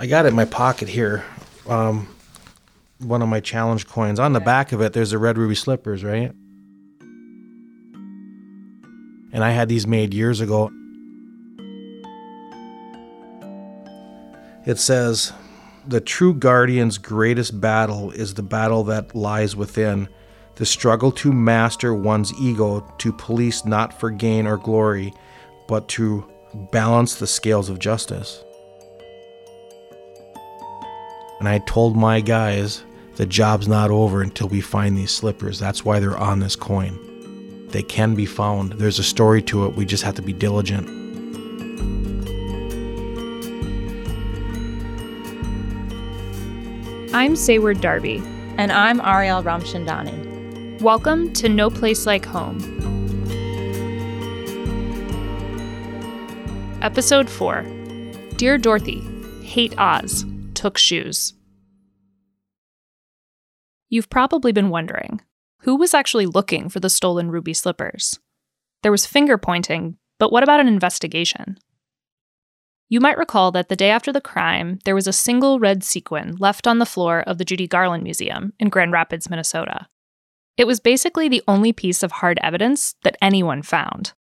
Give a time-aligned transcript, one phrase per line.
[0.00, 1.26] I got it in my pocket here.
[1.68, 2.08] Um,
[3.00, 4.18] one of my challenge coins.
[4.18, 6.32] On the back of it, there's the red ruby slippers, right?
[9.30, 10.70] And I had these made years ago.
[14.64, 15.34] It says,
[15.86, 20.08] The true guardian's greatest battle is the battle that lies within,
[20.54, 25.12] the struggle to master one's ego, to police not for gain or glory,
[25.68, 26.26] but to
[26.72, 28.42] balance the scales of justice.
[31.40, 32.84] And I told my guys,
[33.16, 35.58] the job's not over until we find these slippers.
[35.58, 37.66] That's why they're on this coin.
[37.68, 38.72] They can be found.
[38.74, 39.74] There's a story to it.
[39.74, 40.86] We just have to be diligent.
[47.14, 48.22] I'm Sayward Darby.
[48.58, 50.82] And I'm Ariel Ramchandani.
[50.82, 52.58] Welcome to No Place Like Home.
[56.82, 57.62] Episode 4
[58.36, 59.02] Dear Dorothy,
[59.42, 61.32] Hate Oz, Took Shoes.
[63.92, 65.20] You've probably been wondering
[65.62, 68.18] who was actually looking for the stolen ruby slippers?
[68.82, 71.58] There was finger pointing, but what about an investigation?
[72.88, 76.36] You might recall that the day after the crime, there was a single red sequin
[76.38, 79.88] left on the floor of the Judy Garland Museum in Grand Rapids, Minnesota.
[80.56, 84.12] It was basically the only piece of hard evidence that anyone found.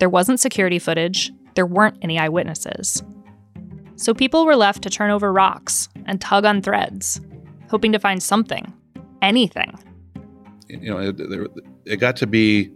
[0.00, 3.02] There wasn't security footage, there weren't any eyewitnesses.
[3.96, 7.20] So people were left to turn over rocks and tug on threads,
[7.68, 8.72] hoping to find something,
[9.22, 9.78] anything.
[10.68, 11.16] You know, it,
[11.84, 12.70] it got to be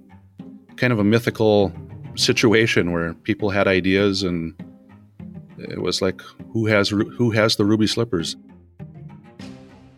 [0.77, 1.72] kind of a mythical
[2.15, 4.55] situation where people had ideas and
[5.59, 6.21] it was like
[6.53, 8.37] who has who has the ruby slippers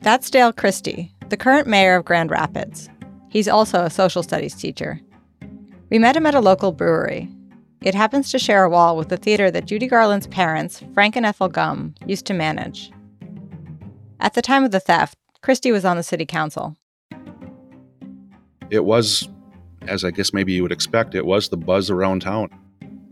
[0.01, 2.89] That's Dale Christy, the current mayor of Grand Rapids.
[3.31, 5.01] He's also a social studies teacher.
[5.91, 7.29] We met him at a local brewery.
[7.83, 11.27] It happens to share a wall with the theater that Judy Garland's parents, Frank and
[11.27, 12.91] Ethel Gumm, used to manage.
[14.21, 16.75] At the time of the theft, Christy was on the city council.
[18.71, 19.29] it was
[19.83, 22.49] as i guess maybe you would expect it was the buzz around town.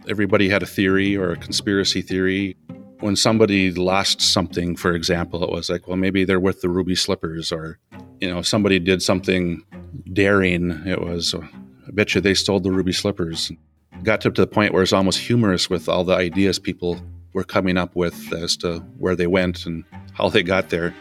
[0.08, 2.56] Everybody had a theory or a conspiracy theory.
[3.00, 6.94] When somebody lost something for example it was like well maybe they're with the ruby
[6.94, 7.78] slippers or
[8.22, 9.62] you know somebody did something
[10.10, 11.46] daring it was uh,
[11.86, 13.52] i bet you they stole the ruby slippers.
[14.04, 16.98] Got to the point where it's almost humorous with all the ideas people
[17.34, 20.94] were coming up with as to where they went and how they got there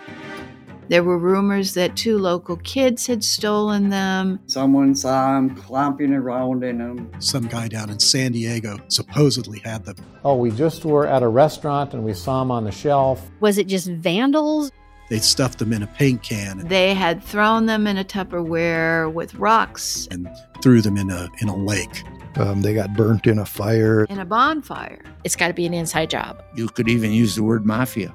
[0.91, 4.41] There were rumors that two local kids had stolen them.
[4.47, 7.09] Someone saw him clomping around in them.
[7.19, 9.95] Some guy down in San Diego supposedly had them.
[10.25, 13.31] Oh, we just were at a restaurant and we saw them on the shelf.
[13.39, 14.69] Was it just vandals?
[15.09, 19.33] They stuffed them in a paint can They had thrown them in a Tupperware with
[19.35, 20.29] rocks and
[20.61, 22.03] threw them in a in a lake.
[22.35, 24.03] Um, they got burnt in a fire.
[24.09, 25.01] in a bonfire.
[25.23, 26.43] It's got to be an inside job.
[26.53, 28.13] You could even use the word mafia.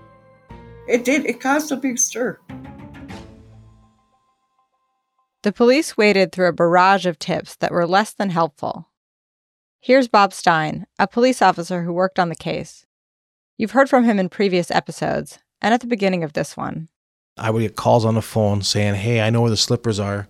[0.88, 2.38] It did, it caused a big stir.
[5.42, 8.88] The police waded through a barrage of tips that were less than helpful.
[9.80, 12.86] Here's Bob Stein, a police officer who worked on the case.
[13.56, 16.88] You've heard from him in previous episodes and at the beginning of this one.
[17.38, 20.28] I would get calls on the phone saying, Hey, I know where the slippers are.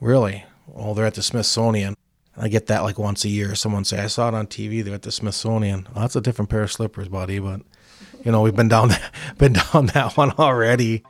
[0.00, 0.44] Really?
[0.66, 1.94] Well, they're at the Smithsonian.
[2.36, 3.54] I get that like once a year.
[3.54, 4.82] Someone say, I saw it on TV.
[4.82, 5.88] They're at the Smithsonian.
[5.94, 7.38] Well, that's a different pair of slippers, buddy.
[7.38, 7.62] But
[8.24, 11.02] you know, we've been down that, been down that one already.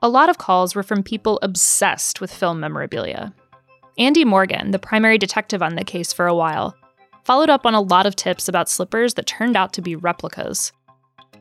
[0.00, 3.34] A lot of calls were from people obsessed with film memorabilia.
[3.98, 6.76] Andy Morgan, the primary detective on the case for a while,
[7.24, 10.72] followed up on a lot of tips about slippers that turned out to be replicas.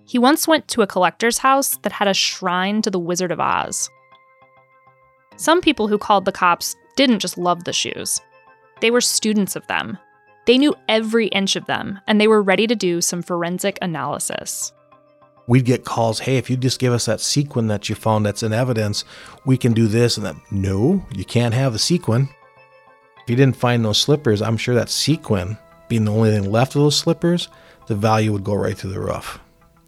[0.06, 3.40] He once went to a collector's house that had a shrine to the Wizard of
[3.40, 3.90] Oz.
[5.36, 8.20] Some people who called the cops didn't just love the shoes,
[8.82, 10.00] they were students of them.
[10.48, 14.72] They knew every inch of them, and they were ready to do some forensic analysis.
[15.46, 18.44] We'd get calls, Hey, if you just give us that sequin that you found that's
[18.44, 19.04] in evidence,
[19.46, 20.38] we can do this and that.
[20.50, 22.30] No, you can't have the sequin.
[23.22, 25.58] If you didn't find those slippers, I'm sure that sequin,
[25.90, 27.50] being the only thing left of those slippers,
[27.88, 29.40] the value would go right through the roof.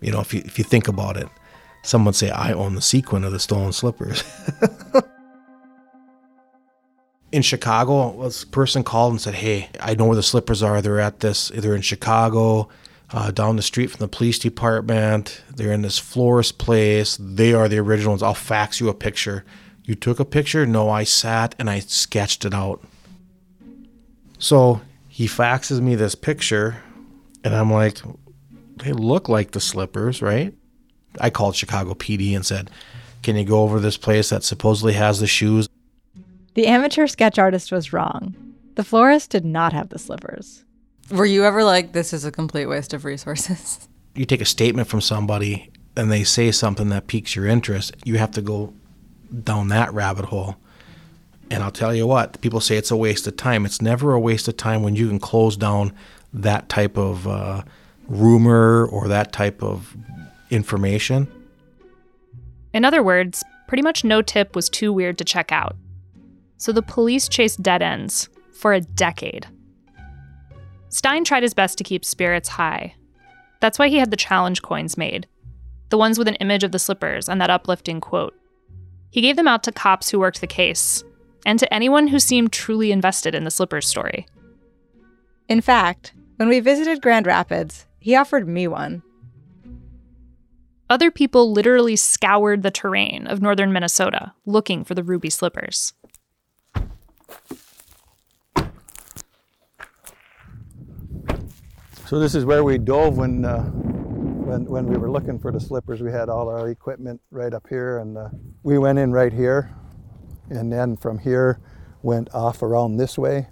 [0.02, 1.30] You know, if you if you think about it,
[1.84, 4.26] someone say, I own the sequin of the stolen slippers.
[7.32, 10.82] in Chicago, this person called and said, Hey, I know where the slippers are.
[10.82, 12.70] They're at this, they're in Chicago.
[13.12, 15.42] uh, down the street from the police department.
[15.56, 17.18] They're in this florist place.
[17.20, 18.22] They are the originals.
[18.22, 19.44] I'll fax you a picture.
[19.84, 20.66] You took a picture?
[20.66, 22.84] No, I sat and I sketched it out.
[24.38, 26.82] So he faxes me this picture,
[27.44, 28.00] and I'm like,
[28.78, 30.54] they look like the slippers, right?
[31.20, 32.70] I called Chicago PD and said,
[33.24, 35.68] Can you go over this place that supposedly has the shoes?
[36.56, 38.36] The amateur sketch artist was wrong.
[38.76, 40.64] The florist did not have the slippers.
[41.12, 43.88] Were you ever like, this is a complete waste of resources?
[44.16, 48.18] You take a statement from somebody and they say something that piques your interest, you
[48.18, 48.74] have to go
[49.44, 50.58] down that rabbit hole.
[51.52, 53.66] And I'll tell you what, people say it's a waste of time.
[53.66, 55.94] It's never a waste of time when you can close down
[56.34, 57.64] that type of uh,
[58.08, 59.96] rumor or that type of
[60.50, 61.32] information.
[62.74, 65.76] In other words, pretty much no tip was too weird to check out.
[66.60, 69.48] So the police chased dead ends for a decade.
[70.90, 72.94] Stein tried his best to keep spirits high.
[73.60, 75.28] That's why he had the challenge coins made
[75.90, 78.36] the ones with an image of the slippers and that uplifting quote.
[79.10, 81.04] He gave them out to cops who worked the case,
[81.46, 84.28] and to anyone who seemed truly invested in the slippers story.
[85.48, 89.02] In fact, when we visited Grand Rapids, he offered me one.
[90.90, 95.94] Other people literally scoured the terrain of northern Minnesota looking for the ruby slippers.
[102.10, 105.60] So this is where we dove when uh, when when we were looking for the
[105.60, 106.02] slippers.
[106.02, 108.30] We had all our equipment right up here, and uh,
[108.64, 109.76] we went in right here,
[110.50, 111.60] and then from here
[112.02, 113.50] went off around this way.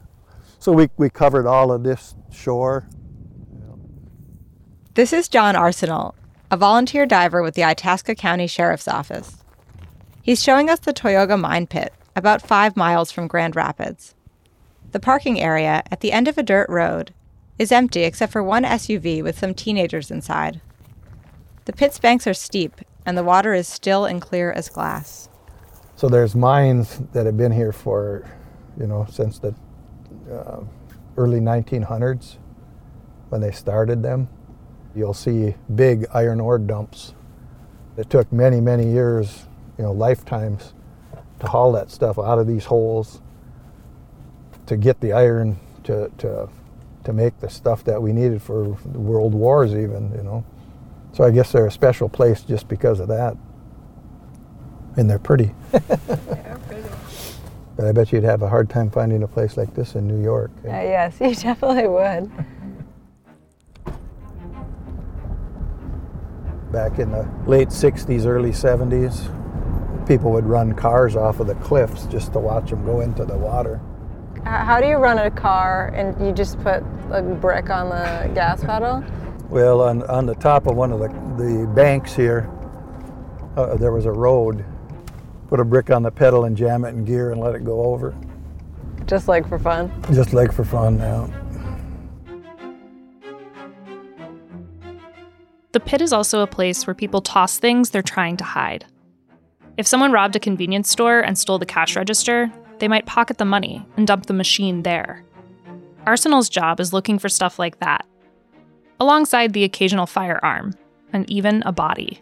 [0.57, 2.89] So we we covered all of this shore.
[4.95, 6.15] This is John Arsenal,
[6.49, 9.43] a volunteer diver with the Itasca County Sheriff's Office.
[10.23, 14.15] He's showing us the Tioga mine pit, about five miles from Grand Rapids.
[14.91, 17.13] The parking area at the end of a dirt road
[17.59, 20.59] is empty except for one SUV with some teenagers inside.
[21.65, 25.29] The pit's banks are steep, and the water is still and clear as glass.
[25.95, 28.27] So there's mines that have been here for,
[28.79, 29.53] you know, since the
[30.31, 30.61] uh,
[31.17, 32.37] early 1900s
[33.29, 34.27] when they started them.
[34.95, 37.13] You'll see big iron ore dumps.
[37.95, 39.45] It took many, many years,
[39.77, 40.73] you know, lifetimes
[41.39, 43.21] to haul that stuff out of these holes
[44.65, 46.49] to get the iron to, to,
[47.03, 50.45] to make the stuff that we needed for the world wars even, you know.
[51.13, 53.35] So I guess they're a special place just because of that.
[54.97, 55.53] And they're pretty.
[55.71, 55.79] They're
[56.67, 56.89] pretty.
[57.77, 60.21] But I bet you'd have a hard time finding a place like this in New
[60.21, 60.51] York.
[60.65, 62.31] Uh, yes, you definitely would.
[66.71, 69.31] Back in the late 60s, early 70s,
[70.07, 73.37] people would run cars off of the cliffs just to watch them go into the
[73.37, 73.81] water.
[74.45, 78.63] How do you run a car and you just put a brick on the gas
[78.63, 79.03] pedal?
[79.49, 82.49] Well, on, on the top of one of the, the banks here,
[83.57, 84.63] uh, there was a road.
[85.49, 87.81] Put a brick on the pedal and jam it in gear and let it go
[87.83, 88.15] over.
[89.05, 89.91] Just like for fun?
[90.13, 91.29] Just like for fun now.
[95.71, 98.85] The pit is also a place where people toss things they're trying to hide.
[99.77, 103.45] If someone robbed a convenience store and stole the cash register, they might pocket the
[103.45, 105.23] money and dump the machine there.
[106.07, 108.05] Arsenal's job is looking for stuff like that,
[108.99, 110.73] alongside the occasional firearm
[111.13, 112.21] and even a body.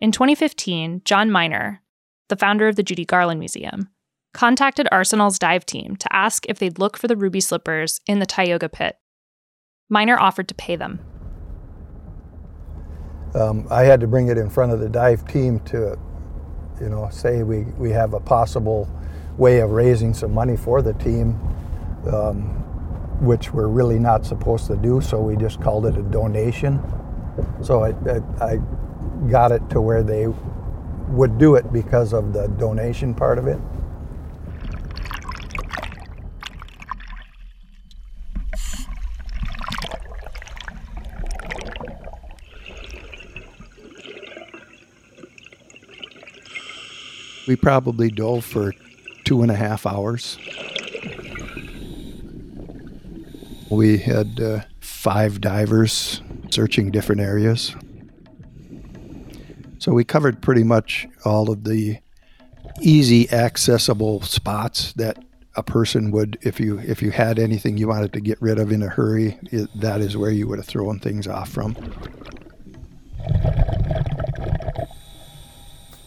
[0.00, 1.80] In 2015, John Miner,
[2.28, 3.88] the founder of the Judy Garland Museum,
[4.34, 8.26] contacted Arsenal's dive team to ask if they'd look for the ruby slippers in the
[8.26, 8.96] Tioga pit.
[9.88, 11.00] Miner offered to pay them.
[13.34, 15.98] Um, I had to bring it in front of the dive team to,
[16.80, 18.88] you know, say we, we have a possible
[19.36, 21.38] way of raising some money for the team,
[22.12, 22.44] um,
[23.20, 26.80] which we're really not supposed to do, so we just called it a donation.
[27.62, 27.90] So I,
[28.40, 28.60] I, I
[29.28, 30.28] got it to where they
[31.08, 33.58] would do it because of the donation part of it.
[47.46, 48.72] We probably dove for
[49.24, 50.38] two and a half hours.
[53.70, 57.74] We had uh, five divers searching different areas.
[59.78, 61.98] So we covered pretty much all of the
[62.80, 65.18] easy accessible spots that
[65.56, 68.72] a person would if you if you had anything you wanted to get rid of
[68.72, 71.76] in a hurry it, that is where you would have thrown things off from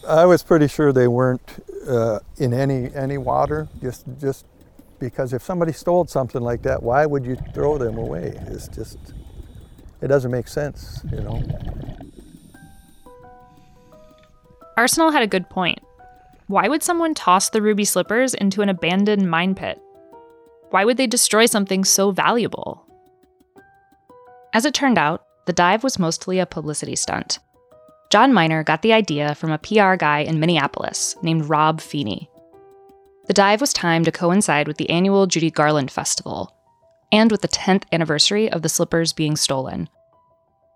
[0.08, 4.46] I was pretty sure they weren't uh, in any any water just just
[4.98, 8.34] because if somebody stole something like that, why would you throw them away?
[8.46, 8.98] It's just,
[10.00, 11.42] it doesn't make sense, you know.
[14.76, 15.78] Arsenal had a good point.
[16.48, 19.80] Why would someone toss the ruby slippers into an abandoned mine pit?
[20.70, 22.84] Why would they destroy something so valuable?
[24.52, 27.38] As it turned out, the dive was mostly a publicity stunt.
[28.10, 32.30] John Miner got the idea from a PR guy in Minneapolis named Rob Feeney.
[33.26, 36.54] The dive was timed to coincide with the annual Judy Garland Festival
[37.12, 39.90] and with the 10th anniversary of the slippers being stolen.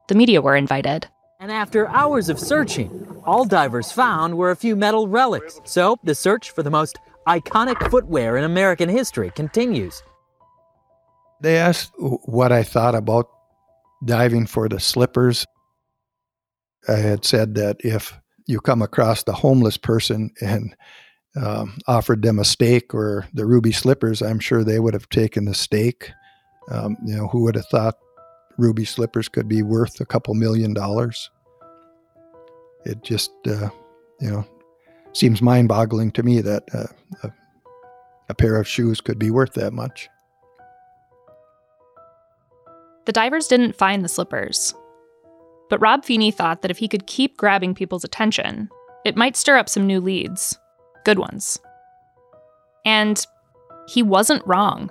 [0.09, 1.09] The media were invited.
[1.41, 5.59] And after hours of searching, all divers found were a few metal relics.
[5.65, 10.03] So the search for the most iconic footwear in American history continues.
[11.41, 13.31] They asked what I thought about
[14.05, 15.47] diving for the slippers.
[16.89, 20.75] I had said that if you come across the homeless person and
[21.37, 25.45] um, offered them a steak or the ruby slippers, I'm sure they would have taken
[25.45, 26.11] the steak.
[26.71, 27.95] Um, you know, who would have thought
[28.59, 31.31] ruby slippers could be worth a couple million dollars?
[32.85, 33.71] It just, uh,
[34.21, 34.45] you know,
[35.13, 36.87] seems mind-boggling to me that uh,
[37.23, 37.31] a,
[38.29, 40.09] a pair of shoes could be worth that much.
[43.05, 44.75] The divers didn't find the slippers.
[45.73, 48.69] But Rob Feeney thought that if he could keep grabbing people's attention,
[49.07, 50.59] it might stir up some new leads.
[51.03, 51.59] Good ones.
[52.85, 53.27] And
[53.89, 54.91] he wasn't wrong.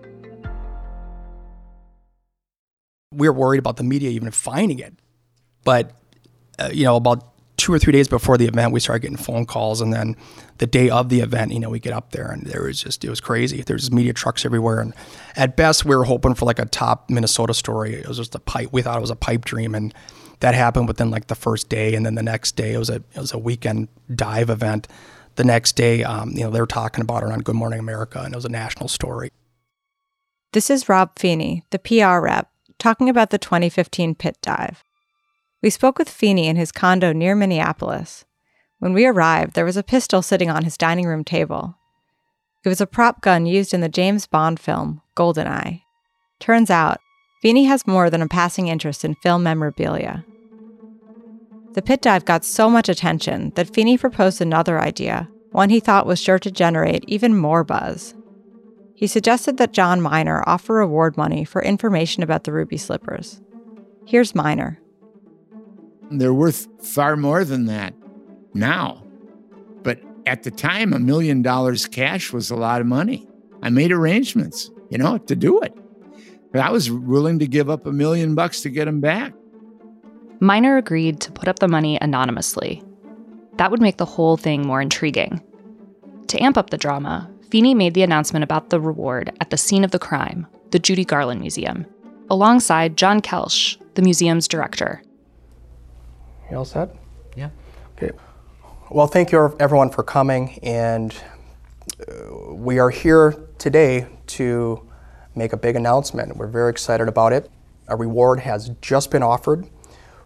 [3.11, 4.93] We were worried about the media even finding it.
[5.63, 5.91] But,
[6.57, 7.27] uh, you know, about
[7.57, 9.81] two or three days before the event, we started getting phone calls.
[9.81, 10.15] And then
[10.57, 13.03] the day of the event, you know, we get up there and there was just,
[13.03, 13.61] it was crazy.
[13.61, 14.79] There's media trucks everywhere.
[14.79, 14.93] And
[15.35, 17.93] at best, we were hoping for like a top Minnesota story.
[17.93, 18.69] It was just a pipe.
[18.71, 19.75] We thought it was a pipe dream.
[19.75, 19.93] And
[20.39, 21.93] that happened within like the first day.
[21.93, 24.87] And then the next day, it was a, it was a weekend dive event.
[25.35, 28.21] The next day, um, you know, they were talking about it on Good Morning America
[28.21, 29.29] and it was a national story.
[30.53, 32.50] This is Rob Feeney, the PR rep
[32.81, 34.83] talking about the 2015 pit dive.
[35.61, 38.25] We spoke with Feeney in his condo near Minneapolis.
[38.79, 41.77] When we arrived, there was a pistol sitting on his dining room table.
[42.65, 45.83] It was a prop gun used in the James Bond film Goldeneye.
[46.39, 46.99] Turns out,
[47.41, 50.25] Feeney has more than a passing interest in film memorabilia.
[51.73, 56.07] The pit dive got so much attention that Feeney proposed another idea, one he thought
[56.07, 58.15] was sure to generate even more buzz.
[59.01, 63.41] He suggested that John Miner offer reward money for information about the ruby slippers.
[64.05, 64.79] Here's Miner.
[66.11, 67.95] They're worth far more than that
[68.53, 69.03] now.
[69.81, 73.27] But at the time, a million dollars cash was a lot of money.
[73.63, 75.75] I made arrangements, you know, to do it.
[76.51, 79.33] But I was willing to give up a million bucks to get them back.
[80.39, 82.83] Miner agreed to put up the money anonymously.
[83.55, 85.41] That would make the whole thing more intriguing.
[86.27, 89.83] To amp up the drama, Feeney made the announcement about the reward at the scene
[89.83, 91.85] of the crime, the Judy Garland Museum,
[92.29, 95.03] alongside John Kelsch, the museum's director.
[96.49, 96.95] You all set?
[97.35, 97.49] Yeah.
[97.97, 98.11] Okay.
[98.89, 101.13] Well, thank you everyone for coming, and
[102.07, 104.87] uh, we are here today to
[105.35, 106.37] make a big announcement.
[106.37, 107.51] We're very excited about it.
[107.89, 109.67] A reward has just been offered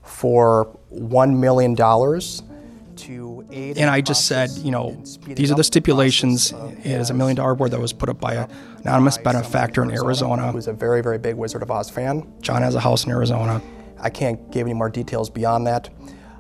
[0.03, 2.54] for $1 million to aid.
[3.03, 6.53] And I just said, you know, these are the stipulations.
[6.83, 8.49] It is a million dollar reward that was put up by an
[8.81, 10.51] anonymous benefactor in Arizona.
[10.51, 12.31] Who's a very, very big Wizard of Oz fan.
[12.41, 13.61] John has a house in Arizona.
[13.99, 15.89] I can't give any more details beyond that.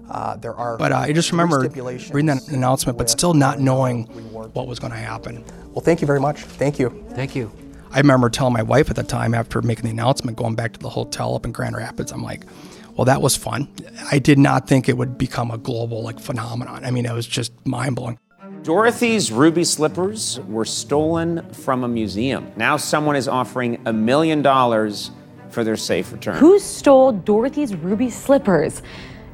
[0.09, 0.77] Uh, there are.
[0.77, 4.05] But uh, I just remember reading that announcement, but still not knowing
[4.53, 5.43] what was going to happen.
[5.71, 6.41] Well, thank you very much.
[6.41, 7.05] Thank you.
[7.11, 7.51] Thank you.
[7.91, 10.79] I remember telling my wife at the time after making the announcement, going back to
[10.79, 12.43] the hotel up in Grand Rapids, I'm like,
[12.95, 13.67] well, that was fun.
[14.11, 16.85] I did not think it would become a global like phenomenon.
[16.85, 18.17] I mean, it was just mind blowing.
[18.63, 22.51] Dorothy's ruby slippers were stolen from a museum.
[22.55, 25.11] Now someone is offering a million dollars
[25.49, 26.37] for their safe return.
[26.37, 28.81] Who stole Dorothy's ruby slippers?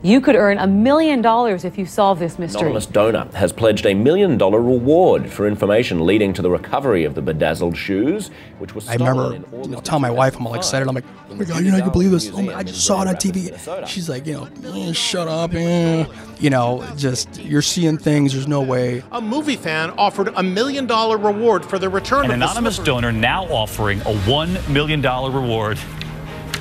[0.04, 2.62] You could earn a million dollars if you solve this mystery.
[2.62, 7.04] An anonymous donor has pledged a million dollar reward for information leading to the recovery
[7.04, 10.36] of the bedazzled shoes, which was I remember in you August know, telling my wife,
[10.38, 10.88] I'm all excited.
[10.88, 12.32] I'm like, oh my God, you're not going to believe this.
[12.34, 13.46] Oh my, I just saw it on TV.
[13.46, 13.86] Minnesota.
[13.86, 14.50] She's like, you know,
[14.88, 15.54] "Eh, shut up.
[15.54, 16.06] eh."
[16.40, 18.34] You know, just you're seeing things.
[18.34, 19.04] There's no way.
[19.12, 22.78] A movie fan offered a million dollar reward for the return An of the anonymous
[22.78, 22.88] slippers.
[22.88, 25.78] donor now offering a $1 million reward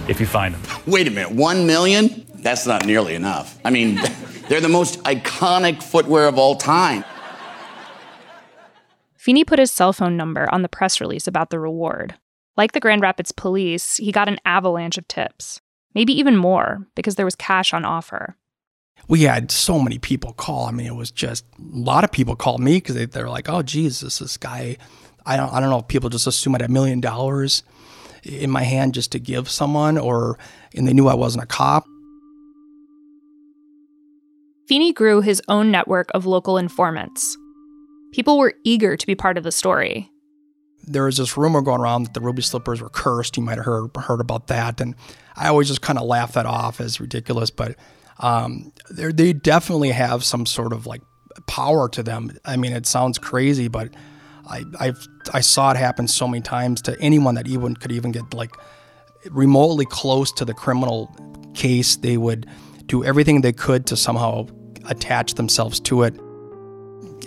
[0.08, 0.82] if you find them.
[0.86, 2.26] Wait a minute, one million?
[2.42, 3.58] That's not nearly enough.
[3.64, 4.00] I mean,
[4.48, 7.04] they're the most iconic footwear of all time.
[9.16, 12.14] Feeney put his cell phone number on the press release about the reward.
[12.56, 15.60] Like the Grand Rapids police, he got an avalanche of tips.
[15.94, 18.36] Maybe even more, because there was cash on offer.
[19.08, 20.66] We had so many people call.
[20.66, 23.48] I mean, it was just a lot of people called me because they, they're like,
[23.48, 24.76] oh, Jesus, this guy.
[25.26, 27.62] I don't, I don't know if people just assume I had a million dollars
[28.22, 30.38] in my hand just to give someone, or
[30.74, 31.86] and they knew I wasn't a cop.
[34.70, 37.36] Feeney grew his own network of local informants.
[38.12, 40.08] People were eager to be part of the story.
[40.86, 43.36] there was this rumor going around that the ruby slippers were cursed.
[43.36, 44.94] You might have heard heard about that, and
[45.34, 47.50] I always just kind of laugh that off as ridiculous.
[47.50, 47.74] But
[48.20, 51.02] um, they definitely have some sort of like
[51.48, 52.30] power to them.
[52.44, 53.92] I mean, it sounds crazy, but
[54.48, 58.12] I I've, I saw it happen so many times to anyone that even could even
[58.12, 58.54] get like
[59.32, 61.12] remotely close to the criminal
[61.54, 61.96] case.
[61.96, 62.46] They would
[62.86, 64.46] do everything they could to somehow
[64.86, 66.14] attach themselves to it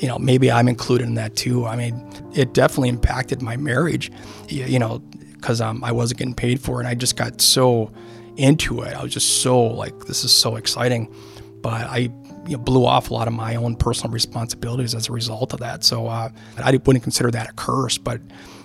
[0.03, 1.65] you know, maybe I'm included in that too.
[1.65, 4.11] I mean, it definitely impacted my marriage,
[4.49, 6.79] you, know, because um, I wasn't getting paid for it.
[6.79, 7.89] And I just got so
[8.35, 8.95] into it.
[8.95, 11.13] I was just so like, this is so exciting.
[11.61, 12.11] But I
[12.47, 15.61] you know, blew off a lot of my own personal responsibilities as a result of
[15.61, 15.85] that.
[15.85, 18.19] So uh, I wouldn't consider that a curse, but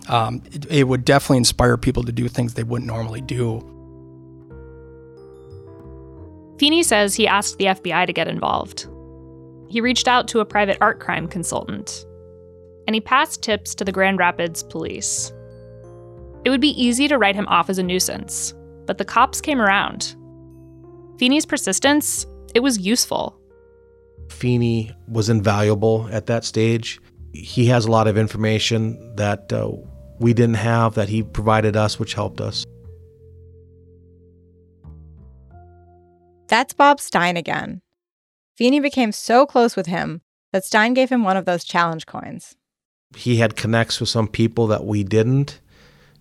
[0.09, 3.77] um, it, it would definitely inspire people to do things they wouldn't normally do.
[6.58, 8.88] Feeney says he asked the FBI to get involved.
[9.68, 12.04] He reached out to a private art crime consultant,
[12.86, 15.32] and he passed tips to the Grand Rapids police.
[16.44, 18.54] It would be easy to write him off as a nuisance,
[18.86, 20.16] but the cops came around.
[21.18, 23.38] Feeney's persistence, it was useful.
[24.30, 27.00] Feeney was invaluable at that stage.
[27.32, 29.71] He has a lot of information that uh,
[30.18, 32.64] we didn't have that he provided us, which helped us.
[36.49, 37.82] That's Bob Stein again.
[38.56, 42.56] Feeney became so close with him that Stein gave him one of those challenge coins.
[43.17, 45.61] He had connects with some people that we didn't.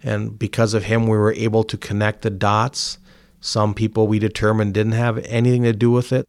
[0.04, 3.00] And because of him, we were able to connect the dots.
[3.40, 6.28] Some people we determined didn't have anything to do with it.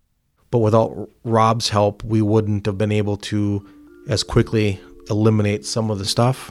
[0.50, 3.68] But without Rob's help, we wouldn't have been able to
[4.08, 4.80] as quickly
[5.10, 6.50] eliminate some of the stuff.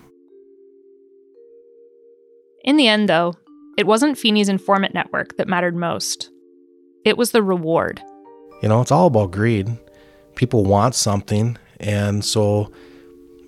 [2.63, 3.33] In the end, though,
[3.77, 6.29] it wasn't Feeney's informant network that mattered most.
[7.05, 8.01] It was the reward.
[8.61, 9.67] You know, it's all about greed.
[10.35, 12.71] People want something, and so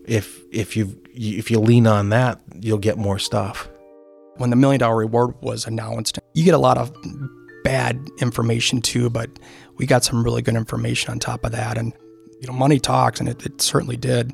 [0.06, 3.70] if if you if you lean on that, you'll get more stuff.
[4.38, 6.94] When the million dollar reward was announced, you get a lot of
[7.64, 9.30] bad information too, but
[9.78, 11.78] we got some really good information on top of that.
[11.78, 11.94] And,
[12.40, 14.34] you know, money talks, and it, it certainly did.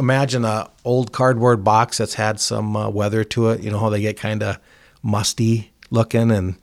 [0.00, 3.62] Imagine a old cardboard box that's had some uh, weather to it.
[3.62, 4.58] You know how they get kind of
[5.02, 6.56] musty looking, and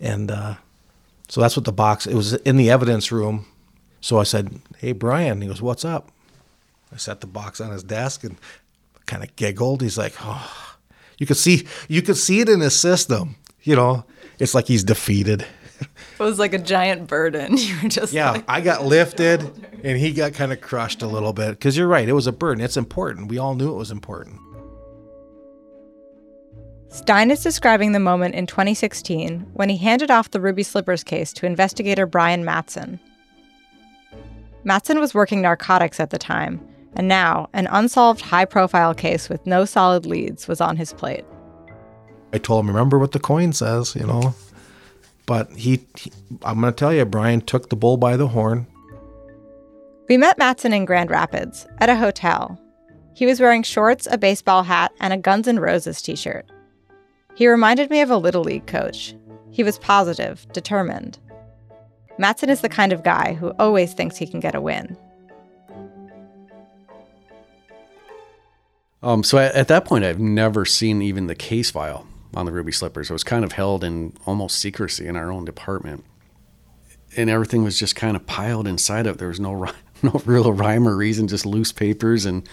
[0.00, 0.56] and uh,
[1.28, 2.06] so that's what the box.
[2.06, 3.46] It was in the evidence room.
[4.00, 6.10] So I said, "Hey, Brian." He goes, "What's up?"
[6.92, 8.36] I set the box on his desk and
[9.06, 9.80] kind of giggled.
[9.80, 10.74] He's like, "Oh."
[11.18, 13.36] You could see you could see it in his system.
[13.62, 14.04] You know,
[14.38, 15.46] it's like he's defeated.
[15.80, 17.56] It was like a giant burden.
[17.58, 19.40] You were just Yeah, like, I got lifted
[19.82, 22.08] and he got kind of crushed a little bit because you're right.
[22.08, 22.62] It was a burden.
[22.62, 23.28] It's important.
[23.28, 24.40] We all knew it was important.
[26.88, 31.32] Stein is describing the moment in 2016 when he handed off the Ruby Slippers case
[31.32, 33.00] to investigator Brian Matson.
[34.62, 39.44] Matson was working narcotics at the time, and now an unsolved high profile case with
[39.44, 41.24] no solid leads was on his plate.
[42.32, 44.34] I told him, remember what the coin says, you know.
[45.26, 48.66] But he, he I'm going to tell you, Brian took the bull by the horn.
[50.08, 52.60] We met Matson in Grand Rapids at a hotel.
[53.14, 56.50] He was wearing shorts, a baseball hat, and a Guns N' Roses t shirt.
[57.36, 59.14] He reminded me of a Little League coach.
[59.50, 61.18] He was positive, determined.
[62.18, 64.96] Matson is the kind of guy who always thinks he can get a win.
[69.02, 72.52] Um, so at, at that point, I've never seen even the case file on the
[72.52, 73.10] Ruby Slippers.
[73.10, 76.04] It was kind of held in almost secrecy in our own department,
[77.16, 79.18] and everything was just kind of piled inside of.
[79.18, 79.68] There was no
[80.02, 82.48] no real rhyme or reason, just loose papers, and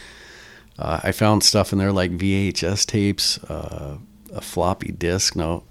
[0.80, 3.98] uh, I found stuff in there like VHS tapes, uh,
[4.34, 5.36] a floppy disk.
[5.36, 5.64] No,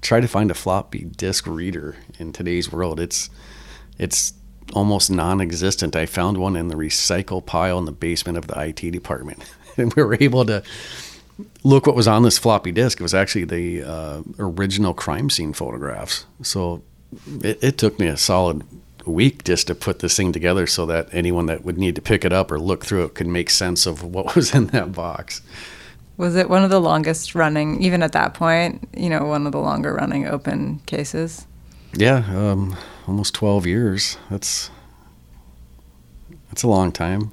[0.00, 3.00] try to find a floppy disk reader in today's world.
[3.00, 3.30] It's
[3.98, 4.34] it's
[4.72, 5.94] almost non-existent.
[5.94, 9.44] I found one in the recycle pile in the basement of the IT department,
[9.76, 10.62] and we were able to
[11.62, 13.00] look what was on this floppy disk.
[13.00, 16.26] It was actually the uh, original crime scene photographs.
[16.42, 16.82] So
[17.42, 18.62] it, it took me a solid
[19.06, 22.24] week just to put this thing together so that anyone that would need to pick
[22.24, 25.42] it up or look through it could make sense of what was in that box.
[26.16, 29.52] Was it one of the longest running, even at that point, you know, one of
[29.52, 31.46] the longer running open cases?
[31.92, 34.16] Yeah, um, almost 12 years.
[34.30, 34.70] That's
[36.48, 37.32] that's a long time.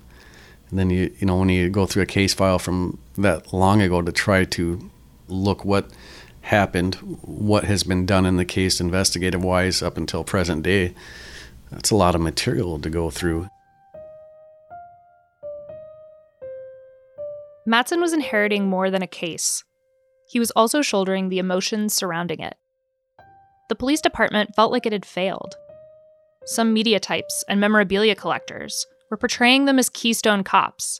[0.69, 3.81] And then you you know when you go through a case file from that long
[3.81, 4.91] ago to try to
[5.27, 5.89] look what
[6.41, 10.93] happened, what has been done in the case investigative wise up until present day,
[11.69, 13.47] that's a lot of material to go through.
[17.65, 19.63] Matson was inheriting more than a case.
[20.27, 22.55] He was also shouldering the emotions surrounding it.
[23.69, 25.55] The police department felt like it had failed.
[26.45, 30.99] Some media types and memorabilia collectors were portraying them as Keystone cops,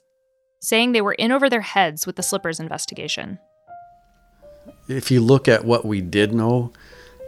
[0.62, 3.40] saying they were in over their heads with the Slippers investigation.
[4.88, 6.72] If you look at what we did know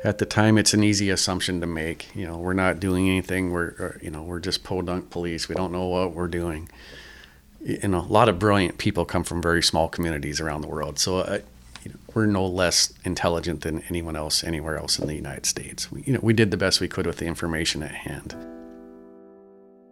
[0.04, 2.16] at the time, it's an easy assumption to make.
[2.16, 3.52] You know, we're not doing anything.
[3.52, 5.50] We're, you know, we're just podunk police.
[5.50, 6.70] We don't know what we're doing.
[7.62, 11.00] You know, a lot of brilliant people come from very small communities around the world.
[11.00, 11.40] So uh,
[11.84, 15.92] you know, we're no less intelligent than anyone else anywhere else in the United States.
[15.92, 18.36] We, you know, we did the best we could with the information at hand.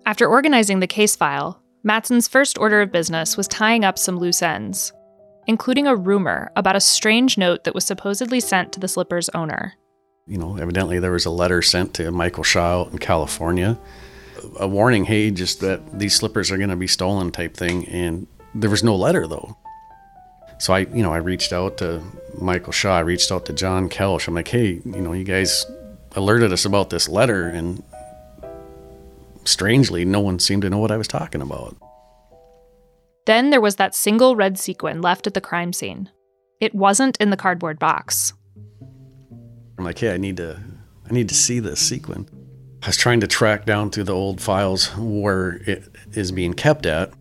[0.05, 4.43] After organizing the case file, Matson's first order of business was tying up some loose
[4.43, 4.93] ends,
[5.47, 9.73] including a rumor about a strange note that was supposedly sent to the slipper's owner.
[10.27, 13.79] You know, evidently there was a letter sent to Michael Shaw in California,
[14.59, 17.87] a warning, hey, just that these slippers are going to be stolen type thing.
[17.87, 19.57] And there was no letter though.
[20.59, 22.03] So I, you know, I reached out to
[22.39, 22.97] Michael Shaw.
[22.97, 24.27] I reached out to John Kelsch.
[24.27, 25.65] I'm like, hey, you know, you guys
[26.15, 27.83] alerted us about this letter, and
[29.45, 31.75] strangely, no one seemed to know what I was talking about.
[33.25, 36.09] Then there was that single red sequin left at the crime scene.
[36.59, 38.33] It wasn't in the cardboard box.
[39.77, 40.59] I'm like, hey, I need to,
[41.09, 42.27] I need to see this sequin.
[42.83, 46.85] I was trying to track down through the old files where it is being kept
[46.85, 47.11] at,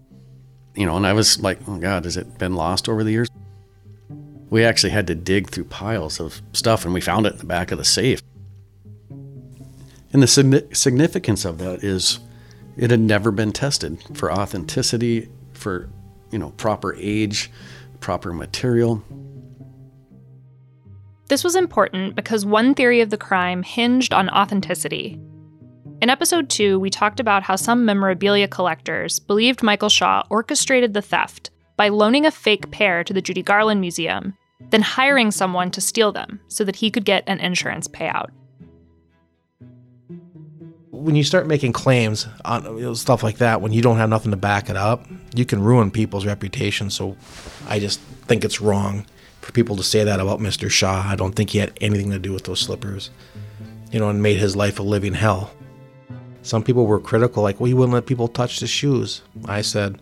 [0.75, 3.29] you know, and I was like, oh God, has it been lost over the years?
[4.49, 7.45] We actually had to dig through piles of stuff and we found it in the
[7.45, 8.21] back of the safe.
[10.13, 12.19] And the significance of that is
[12.77, 15.89] it had never been tested for authenticity, for,
[16.31, 17.51] you know, proper age,
[18.01, 19.05] proper material.
[21.29, 25.21] This was important because one theory of the crime hinged on authenticity.
[26.03, 31.03] In episode 2, we talked about how some memorabilia collectors believed Michael Shaw orchestrated the
[31.03, 34.35] theft by loaning a fake pair to the Judy Garland Museum,
[34.71, 38.31] then hiring someone to steal them so that he could get an insurance payout.
[41.01, 44.11] When you start making claims on you know, stuff like that, when you don't have
[44.11, 46.91] nothing to back it up, you can ruin people's reputation.
[46.91, 47.17] So
[47.67, 49.07] I just think it's wrong
[49.41, 50.71] for people to say that about Mr.
[50.71, 51.03] Shaw.
[51.07, 53.09] I don't think he had anything to do with those slippers,
[53.91, 55.51] you know, and made his life a living hell.
[56.43, 59.23] Some people were critical, like, well, he wouldn't let people touch the shoes.
[59.47, 60.01] I said,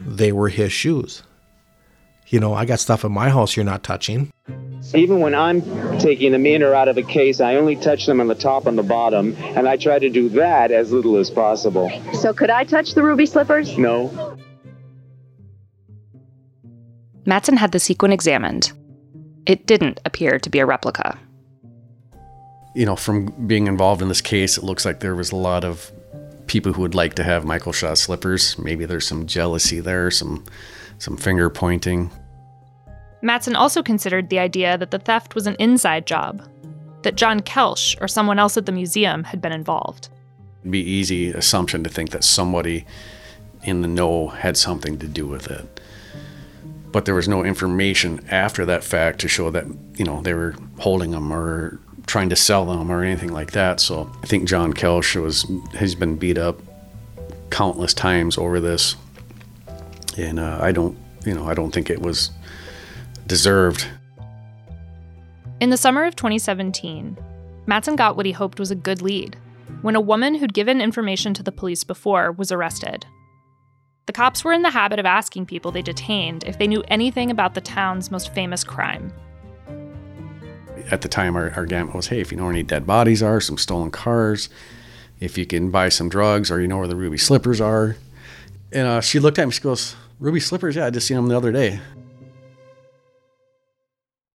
[0.00, 1.22] they were his shoes.
[2.28, 4.30] You know, I got stuff in my house you're not touching.
[4.94, 5.62] Even when I'm
[5.98, 8.76] taking the meter out of a case, I only touch them on the top and
[8.76, 11.90] the bottom, and I try to do that as little as possible.
[12.14, 13.78] So could I touch the ruby slippers?
[13.78, 14.36] No.
[17.26, 18.72] Matson had the sequin examined.
[19.46, 21.18] It didn't appear to be a replica.
[22.74, 25.64] you know, from being involved in this case, it looks like there was a lot
[25.64, 25.90] of
[26.46, 28.58] people who would like to have Michael Shaw slippers.
[28.58, 30.44] Maybe there's some jealousy there, some
[30.98, 32.10] some finger pointing.
[33.22, 36.42] Matson also considered the idea that the theft was an inside job,
[37.02, 40.08] that John Kelsch or someone else at the museum had been involved.
[40.62, 42.86] It'd be easy assumption to think that somebody
[43.62, 45.80] in the know had something to do with it.
[46.92, 50.54] But there was no information after that fact to show that, you know, they were
[50.78, 53.80] holding them or trying to sell them or anything like that.
[53.80, 56.60] So I think John Kelsch was has been beat up
[57.50, 58.96] countless times over this,
[60.16, 62.30] and uh, I don't, you know, I don't think it was
[63.30, 63.86] deserved.
[65.60, 67.16] In the summer of 2017,
[67.64, 69.36] Matson got what he hoped was a good lead
[69.82, 73.06] when a woman who'd given information to the police before was arrested.
[74.06, 77.30] The cops were in the habit of asking people they detained if they knew anything
[77.30, 79.12] about the town's most famous crime.
[80.90, 83.22] At the time, our, our gamut was hey, if you know where any dead bodies
[83.22, 84.48] are, some stolen cars,
[85.20, 87.96] if you can buy some drugs, or you know where the ruby slippers are.
[88.72, 90.74] And uh, she looked at me, she goes, Ruby slippers?
[90.74, 91.80] Yeah, I just seen them the other day.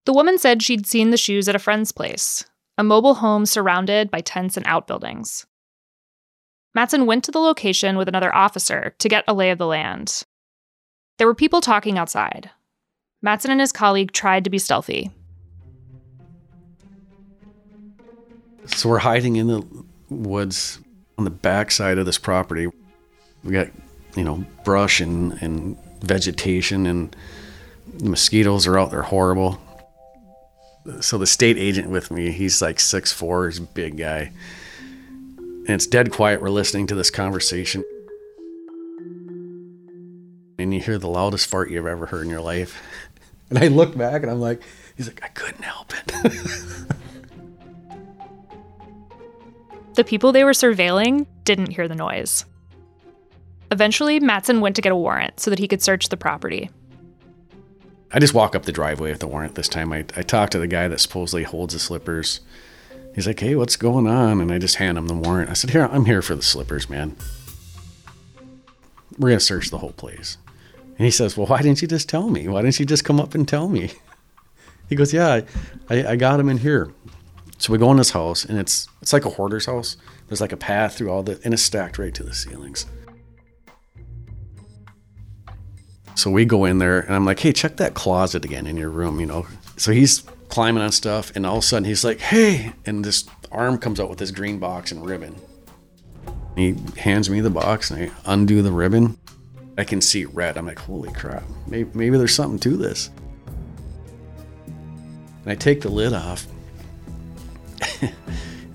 [0.06, 2.46] The woman said she'd seen the shoes at a friend's place,
[2.78, 5.48] a mobile home surrounded by tents and outbuildings.
[6.76, 10.24] Matson went to the location with another officer to get a lay of the land.
[11.18, 12.52] There were people talking outside.
[13.22, 15.10] Matson and his colleague tried to be stealthy.
[18.68, 19.66] So we're hiding in the
[20.10, 20.80] woods
[21.18, 22.68] on the backside of this property.
[23.44, 23.70] We got,
[24.16, 27.16] you know, brush and, and vegetation, and
[27.98, 29.62] the mosquitoes are out there horrible.
[31.02, 34.32] So the state agent with me, he's like six four, he's a big guy.
[35.38, 36.42] And it's dead quiet.
[36.42, 37.84] We're listening to this conversation.
[40.60, 42.82] And you hear the loudest fart you've ever heard in your life.
[43.48, 44.64] And I look back and I'm like,
[44.98, 46.12] he's like, I couldn't help it.
[49.96, 52.44] The people they were surveilling didn't hear the noise.
[53.72, 56.70] Eventually, Matson went to get a warrant so that he could search the property.
[58.12, 59.92] I just walk up the driveway with the warrant this time.
[59.92, 62.42] I, I talk to the guy that supposedly holds the slippers.
[63.14, 64.42] He's like, hey, what's going on?
[64.42, 65.50] And I just hand him the warrant.
[65.50, 67.16] I said, here, I'm here for the slippers, man.
[69.18, 70.38] We're going to search the whole place.
[70.98, 72.48] And he says, well, why didn't you just tell me?
[72.48, 73.92] Why didn't you just come up and tell me?
[74.88, 75.42] He goes, yeah,
[75.90, 76.94] I, I got him in here.
[77.58, 79.98] So we go in this house, and it's it's like a hoarder's house.
[80.28, 82.86] There's like a path through all the, and it's stacked right to the ceilings.
[86.16, 88.90] So we go in there, and I'm like, hey, check that closet again in your
[88.90, 89.46] room, you know.
[89.76, 93.26] So he's climbing on stuff, and all of a sudden he's like, hey, and this
[93.52, 95.36] arm comes out with this green box and ribbon.
[96.56, 99.18] He hands me the box, and I undo the ribbon.
[99.78, 100.58] I can see red.
[100.58, 103.10] I'm like, holy crap, maybe, maybe there's something to this.
[104.68, 106.48] And I take the lid off,
[108.02, 108.14] and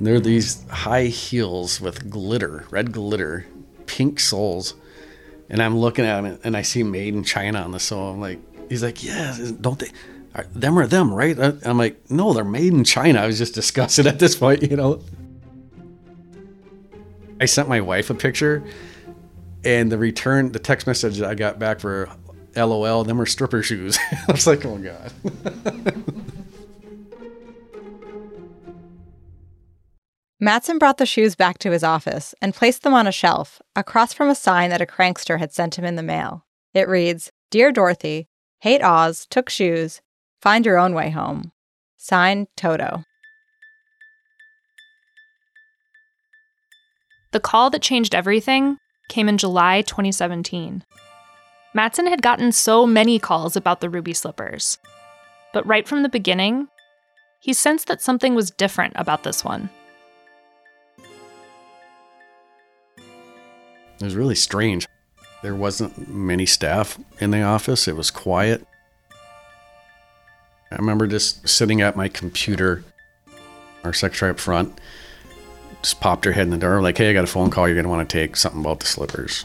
[0.01, 3.47] there are these high heels with glitter, red glitter,
[3.87, 4.75] pink soles.
[5.51, 8.13] And I'm looking at them and I see made in China on the sole.
[8.13, 9.91] I'm like, he's like, yeah, don't they?
[10.35, 11.37] Are, them or them, right?
[11.37, 13.21] Uh, I'm like, no, they're made in China.
[13.21, 15.03] I was just disgusted at this point, you know.
[17.41, 18.63] I sent my wife a picture,
[19.65, 22.11] and the return, the text message I got back for
[22.55, 23.99] LOL, them are stripper shoes.
[24.29, 25.13] I was like, oh god.
[30.43, 34.15] Matson brought the shoes back to his office and placed them on a shelf across
[34.15, 36.47] from a sign that a crankster had sent him in the mail.
[36.73, 38.27] It reads Dear Dorothy,
[38.61, 40.01] hate Oz, took shoes,
[40.41, 41.53] find your own way home.
[41.99, 43.05] Signed Toto.
[47.33, 48.79] The call that changed everything
[49.11, 50.85] came in July 2017.
[51.75, 54.79] Matson had gotten so many calls about the ruby slippers.
[55.53, 56.69] But right from the beginning,
[57.41, 59.69] he sensed that something was different about this one.
[64.01, 64.89] It was really strange.
[65.43, 67.87] There wasn't many staff in the office.
[67.87, 68.67] It was quiet.
[70.73, 72.85] I remember just sitting at my computer.
[73.85, 74.81] Our secretary up front
[75.83, 77.67] just popped her head in the door, like, "Hey, I got a phone call.
[77.67, 79.45] You're gonna want to take something about the slippers."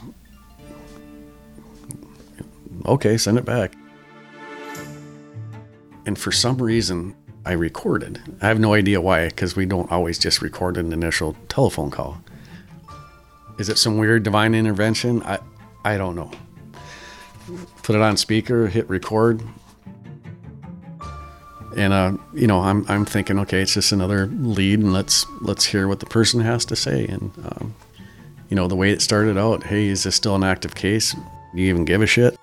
[2.86, 3.74] Okay, send it back.
[6.06, 7.16] And for some reason,
[7.46, 8.22] I recorded.
[8.42, 12.22] I have no idea why, because we don't always just record an initial telephone call.
[13.58, 15.22] Is it some weird divine intervention?
[15.24, 15.40] I
[15.84, 16.32] I don't know.
[17.84, 19.42] Put it on speaker, hit record.
[21.76, 25.66] And uh, you know, I'm I'm thinking, okay, it's just another lead, and let's let's
[25.66, 27.06] hear what the person has to say.
[27.06, 27.76] And um,
[28.50, 31.14] you know, the way it started out, hey, is this still an active case?
[31.14, 32.38] Do you even give a shit?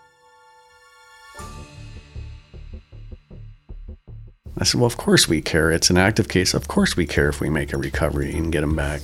[4.59, 5.73] I said, Well, of course we care.
[5.73, 6.55] It's an active case.
[6.55, 9.01] Of course we care if we make a recovery and get them back.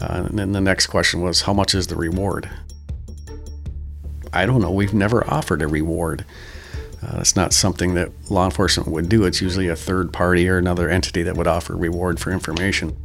[0.00, 2.48] Uh, and then the next question was, How much is the reward?
[4.32, 4.70] I don't know.
[4.70, 6.24] We've never offered a reward.
[7.02, 9.24] Uh, it's not something that law enforcement would do.
[9.24, 12.96] It's usually a third party or another entity that would offer reward for information.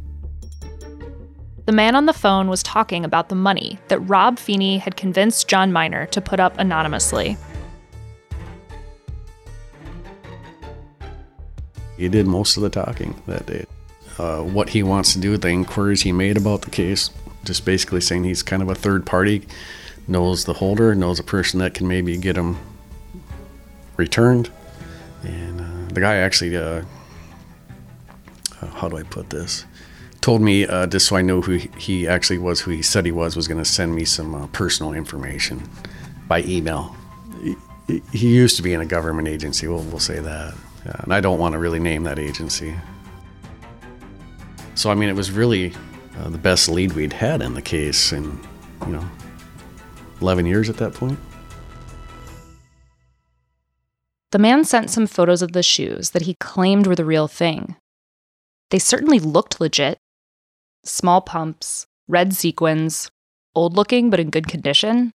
[1.64, 5.46] The man on the phone was talking about the money that Rob Feeney had convinced
[5.46, 7.36] John Miner to put up anonymously.
[11.96, 13.64] He did most of the talking that day.
[14.18, 17.10] Uh, what he wants to do, the inquiries he made about the case,
[17.44, 19.46] just basically saying he's kind of a third party,
[20.06, 22.58] knows the holder, knows a person that can maybe get him
[23.96, 24.50] returned.
[25.22, 26.82] And uh, the guy actually, uh,
[28.74, 29.64] how do I put this?
[30.20, 33.12] Told me, uh, just so I know who he actually was, who he said he
[33.12, 35.68] was, was going to send me some uh, personal information
[36.28, 36.96] by email.
[37.88, 40.54] He, he, used to be in a government agency, we'll, we'll say that.
[40.86, 42.76] Yeah, and I don't want to really name that agency.
[44.74, 45.72] So, I mean, it was really
[46.18, 48.38] uh, the best lead we'd had in the case in,
[48.86, 49.08] you know,
[50.20, 51.18] 11 years at that point.
[54.30, 57.76] The man sent some photos of the shoes that he claimed were the real thing.
[58.70, 59.98] They certainly looked legit
[60.84, 63.10] small pumps, red sequins,
[63.54, 65.12] old looking but in good condition.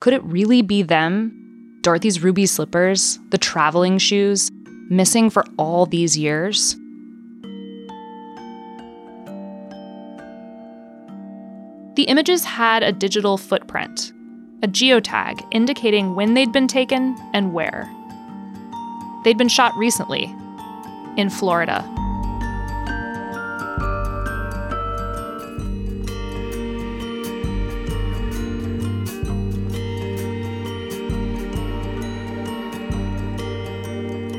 [0.00, 1.78] Could it really be them?
[1.80, 4.50] Dorothy's ruby slippers, the traveling shoes,
[4.88, 6.76] missing for all these years?
[12.02, 14.12] The images had a digital footprint,
[14.60, 17.88] a geotag indicating when they'd been taken and where.
[19.22, 20.24] They'd been shot recently
[21.16, 21.88] in Florida.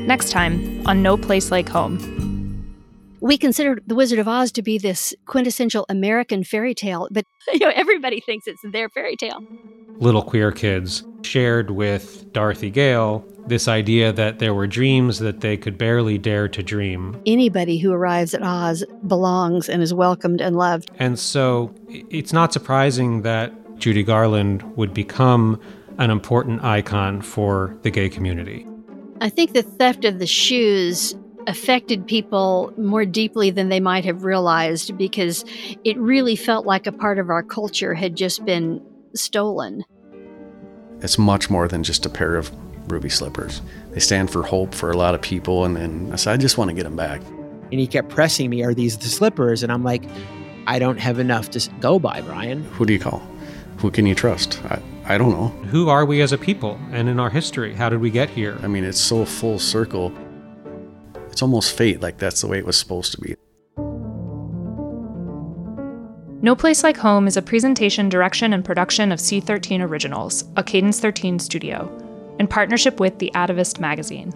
[0.06, 2.13] Next time on No Place Like Home.
[3.24, 7.60] We consider The Wizard of Oz to be this quintessential American fairy tale, but you
[7.60, 9.42] know everybody thinks it's their fairy tale.
[9.96, 15.56] Little queer kids shared with Dorothy Gale this idea that there were dreams that they
[15.56, 17.18] could barely dare to dream.
[17.24, 20.90] Anybody who arrives at Oz belongs and is welcomed and loved.
[20.98, 25.58] And so it's not surprising that Judy Garland would become
[25.96, 28.66] an important icon for the gay community.
[29.22, 31.14] I think the theft of the shoes
[31.46, 35.44] affected people more deeply than they might have realized because
[35.84, 38.80] it really felt like a part of our culture had just been
[39.14, 39.84] stolen.
[41.00, 42.50] It's much more than just a pair of
[42.90, 43.60] ruby slippers.
[43.90, 46.58] They stand for hope for a lot of people, and, and I said, I just
[46.58, 47.20] want to get them back.
[47.70, 49.62] And he kept pressing me, Are these the slippers?
[49.62, 50.04] And I'm like,
[50.66, 52.64] I don't have enough to go by, Brian.
[52.72, 53.22] Who do you call?
[53.78, 54.62] Who can you trust?
[54.64, 55.48] I, I don't know.
[55.68, 57.74] Who are we as a people and in our history?
[57.74, 58.58] How did we get here?
[58.62, 60.12] I mean, it's so full circle.
[61.34, 63.34] It's almost fate, like that's the way it was supposed to be.
[66.42, 71.00] No Place Like Home is a presentation, direction, and production of C13 Originals, a Cadence
[71.00, 71.90] 13 studio,
[72.38, 74.32] in partnership with The Atavist magazine.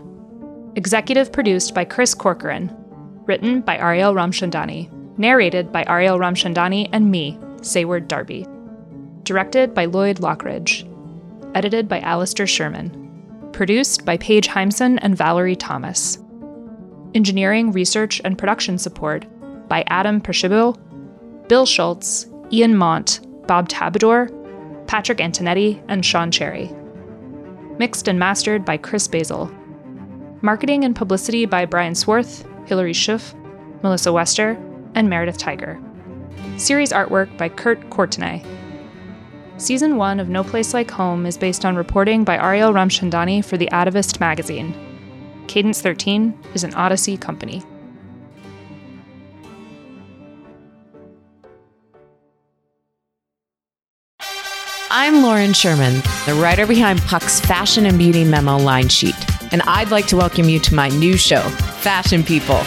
[0.75, 2.77] Executive produced by Chris Corcoran.
[3.27, 4.91] Written by Ariel Ramchandani.
[5.19, 8.45] Narrated by Ariel Ramchandani and me, Sayward Darby.
[9.23, 10.83] Directed by Lloyd Lockridge.
[11.55, 12.91] Edited by Alistair Sherman.
[13.53, 16.19] Produced by Paige Heimson and Valerie Thomas.
[17.15, 19.27] Engineering, research, and production support
[19.69, 20.77] by Adam Pershibil,
[21.49, 24.31] Bill Schultz, Ian Mont, Bob Tabador,
[24.87, 26.71] Patrick Antonetti, and Sean Cherry.
[27.79, 29.51] Mixed and mastered by Chris Basil.
[30.43, 33.35] Marketing and publicity by Brian Swarth, Hilary Schuff,
[33.83, 34.59] Melissa Wester,
[34.95, 35.81] and Meredith Tiger.
[36.57, 38.45] Series artwork by Kurt Courtenay.
[39.57, 43.57] Season 1 of No Place Like Home is based on reporting by Ariel Ramchandani for
[43.57, 44.88] The Atavist magazine.
[45.49, 47.63] Cadence 13 is an Odyssey company.
[54.91, 59.15] I'm Lauren Sherman, the writer behind Puck's Fashion and Beauty Memo line sheet,
[59.51, 61.41] and I'd like to welcome you to my new show,
[61.81, 62.63] Fashion People.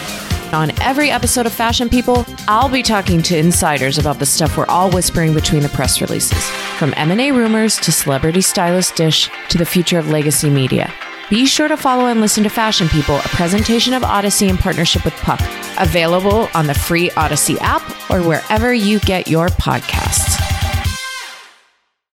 [0.52, 4.66] On every episode of Fashion People, I'll be talking to insiders about the stuff we're
[4.66, 6.44] all whispering between the press releases,
[6.78, 10.92] from M&A rumors to celebrity stylist dish to the future of legacy media.
[11.32, 15.06] Be sure to follow and listen to Fashion People, a presentation of Odyssey in partnership
[15.06, 15.40] with Puck,
[15.80, 20.41] available on the free Odyssey app or wherever you get your podcasts.